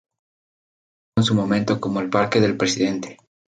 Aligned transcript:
Fue 0.03 0.09
conocido 1.17 1.19
en 1.19 1.23
su 1.25 1.35
momento 1.35 1.79
como 1.79 1.99
el 2.01 2.09
Parque 2.09 2.39
del 2.41 2.57
presidente. 2.57 3.19